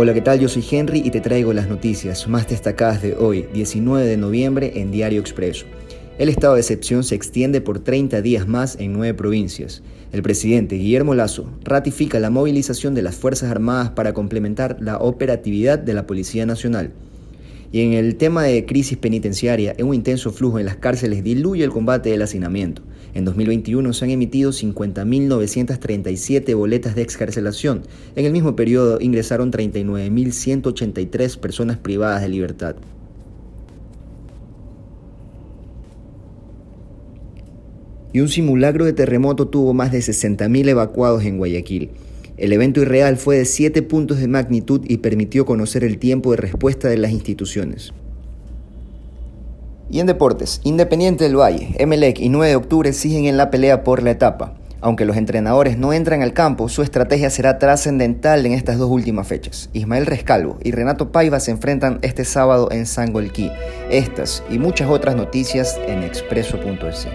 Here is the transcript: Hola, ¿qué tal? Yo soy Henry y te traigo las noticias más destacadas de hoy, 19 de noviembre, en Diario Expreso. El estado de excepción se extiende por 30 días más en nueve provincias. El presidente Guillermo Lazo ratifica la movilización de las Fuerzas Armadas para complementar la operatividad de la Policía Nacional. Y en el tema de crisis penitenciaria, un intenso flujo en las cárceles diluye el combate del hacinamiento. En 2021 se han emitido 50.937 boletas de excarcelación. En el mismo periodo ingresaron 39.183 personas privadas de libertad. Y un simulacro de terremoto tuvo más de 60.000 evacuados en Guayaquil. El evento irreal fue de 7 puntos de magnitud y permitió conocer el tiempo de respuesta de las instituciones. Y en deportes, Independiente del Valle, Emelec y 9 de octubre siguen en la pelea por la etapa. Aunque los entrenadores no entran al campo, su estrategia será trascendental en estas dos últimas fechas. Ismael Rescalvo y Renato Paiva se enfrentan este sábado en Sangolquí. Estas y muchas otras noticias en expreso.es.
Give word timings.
Hola, 0.00 0.14
¿qué 0.14 0.20
tal? 0.20 0.38
Yo 0.38 0.48
soy 0.48 0.64
Henry 0.70 1.02
y 1.04 1.10
te 1.10 1.20
traigo 1.20 1.52
las 1.52 1.68
noticias 1.68 2.28
más 2.28 2.46
destacadas 2.46 3.02
de 3.02 3.16
hoy, 3.16 3.48
19 3.52 4.06
de 4.06 4.16
noviembre, 4.16 4.74
en 4.76 4.92
Diario 4.92 5.18
Expreso. 5.18 5.66
El 6.18 6.28
estado 6.28 6.54
de 6.54 6.60
excepción 6.60 7.02
se 7.02 7.16
extiende 7.16 7.60
por 7.60 7.80
30 7.80 8.22
días 8.22 8.46
más 8.46 8.76
en 8.78 8.92
nueve 8.92 9.14
provincias. 9.14 9.82
El 10.12 10.22
presidente 10.22 10.76
Guillermo 10.76 11.16
Lazo 11.16 11.50
ratifica 11.64 12.20
la 12.20 12.30
movilización 12.30 12.94
de 12.94 13.02
las 13.02 13.16
Fuerzas 13.16 13.50
Armadas 13.50 13.90
para 13.90 14.12
complementar 14.12 14.76
la 14.78 14.98
operatividad 14.98 15.80
de 15.80 15.94
la 15.94 16.06
Policía 16.06 16.46
Nacional. 16.46 16.92
Y 17.70 17.82
en 17.82 17.92
el 17.92 18.16
tema 18.16 18.44
de 18.44 18.64
crisis 18.64 18.96
penitenciaria, 18.96 19.76
un 19.82 19.92
intenso 19.94 20.32
flujo 20.32 20.58
en 20.58 20.64
las 20.64 20.76
cárceles 20.76 21.22
diluye 21.22 21.64
el 21.64 21.70
combate 21.70 22.08
del 22.10 22.22
hacinamiento. 22.22 22.80
En 23.14 23.26
2021 23.26 23.92
se 23.92 24.04
han 24.04 24.10
emitido 24.10 24.52
50.937 24.52 26.56
boletas 26.56 26.94
de 26.94 27.02
excarcelación. 27.02 27.82
En 28.16 28.24
el 28.24 28.32
mismo 28.32 28.56
periodo 28.56 28.98
ingresaron 29.00 29.52
39.183 29.52 31.38
personas 31.38 31.76
privadas 31.76 32.22
de 32.22 32.28
libertad. 32.28 32.76
Y 38.12 38.20
un 38.20 38.28
simulacro 38.28 38.84
de 38.86 38.94
terremoto 38.94 39.48
tuvo 39.48 39.74
más 39.74 39.92
de 39.92 39.98
60.000 39.98 40.68
evacuados 40.68 41.22
en 41.24 41.36
Guayaquil. 41.36 41.90
El 42.38 42.52
evento 42.52 42.80
irreal 42.80 43.16
fue 43.16 43.38
de 43.38 43.44
7 43.44 43.82
puntos 43.82 44.18
de 44.20 44.28
magnitud 44.28 44.82
y 44.86 44.98
permitió 44.98 45.44
conocer 45.44 45.82
el 45.82 45.98
tiempo 45.98 46.30
de 46.30 46.36
respuesta 46.36 46.88
de 46.88 46.96
las 46.96 47.10
instituciones. 47.10 47.92
Y 49.90 49.98
en 49.98 50.06
deportes, 50.06 50.60
Independiente 50.62 51.24
del 51.24 51.36
Valle, 51.36 51.74
Emelec 51.78 52.20
y 52.20 52.28
9 52.28 52.50
de 52.50 52.56
octubre 52.56 52.92
siguen 52.92 53.24
en 53.24 53.36
la 53.36 53.50
pelea 53.50 53.82
por 53.82 54.04
la 54.04 54.12
etapa. 54.12 54.54
Aunque 54.80 55.04
los 55.04 55.16
entrenadores 55.16 55.76
no 55.76 55.92
entran 55.92 56.22
al 56.22 56.32
campo, 56.32 56.68
su 56.68 56.82
estrategia 56.82 57.30
será 57.30 57.58
trascendental 57.58 58.46
en 58.46 58.52
estas 58.52 58.78
dos 58.78 58.90
últimas 58.90 59.26
fechas. 59.26 59.70
Ismael 59.72 60.06
Rescalvo 60.06 60.58
y 60.62 60.70
Renato 60.70 61.10
Paiva 61.10 61.40
se 61.40 61.50
enfrentan 61.50 61.98
este 62.02 62.24
sábado 62.24 62.68
en 62.70 62.86
Sangolquí. 62.86 63.50
Estas 63.90 64.44
y 64.48 64.60
muchas 64.60 64.88
otras 64.88 65.16
noticias 65.16 65.80
en 65.88 66.04
expreso.es. 66.04 67.08